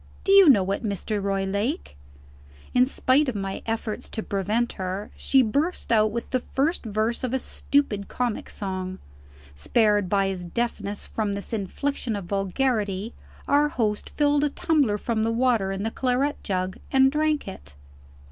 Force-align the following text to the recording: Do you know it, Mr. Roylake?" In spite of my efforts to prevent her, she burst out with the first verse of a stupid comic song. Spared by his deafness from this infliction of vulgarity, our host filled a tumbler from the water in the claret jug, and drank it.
Do 0.23 0.31
you 0.31 0.49
know 0.49 0.71
it, 0.71 0.83
Mr. 0.83 1.21
Roylake?" 1.21 1.95
In 2.73 2.87
spite 2.87 3.29
of 3.29 3.35
my 3.35 3.61
efforts 3.67 4.09
to 4.09 4.23
prevent 4.23 4.73
her, 4.73 5.11
she 5.15 5.43
burst 5.43 5.91
out 5.91 6.09
with 6.09 6.31
the 6.31 6.39
first 6.39 6.83
verse 6.83 7.23
of 7.23 7.35
a 7.35 7.37
stupid 7.37 8.07
comic 8.07 8.49
song. 8.49 8.97
Spared 9.53 10.09
by 10.09 10.29
his 10.29 10.43
deafness 10.43 11.05
from 11.05 11.33
this 11.33 11.53
infliction 11.53 12.15
of 12.15 12.25
vulgarity, 12.25 13.13
our 13.47 13.67
host 13.69 14.09
filled 14.09 14.43
a 14.43 14.49
tumbler 14.49 14.97
from 14.97 15.21
the 15.21 15.31
water 15.31 15.71
in 15.71 15.83
the 15.83 15.91
claret 15.91 16.41
jug, 16.43 16.77
and 16.91 17.11
drank 17.11 17.47
it. 17.47 17.75